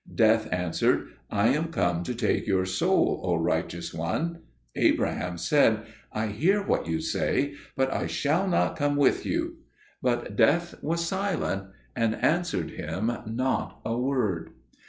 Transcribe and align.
Death 0.15 0.51
answered, 0.51 1.09
"I 1.29 1.49
am 1.49 1.65
come 1.71 2.01
to 2.05 2.15
take 2.15 2.47
your 2.47 2.65
soul, 2.65 3.21
O 3.23 3.35
righteous 3.35 3.93
one." 3.93 4.39
Abraham 4.75 5.37
said, 5.37 5.85
"I 6.11 6.25
hear 6.29 6.59
what 6.65 6.87
you 6.87 6.99
say, 6.99 7.53
but 7.77 7.93
I 7.93 8.07
shall 8.07 8.47
not 8.47 8.75
come 8.75 8.95
with 8.95 9.27
you." 9.27 9.57
But 10.01 10.35
Death 10.35 10.73
was 10.81 11.05
silent 11.05 11.67
and 11.95 12.15
answered 12.15 12.71
him 12.71 13.11
not 13.27 13.79
a 13.85 13.95
word. 13.95 14.49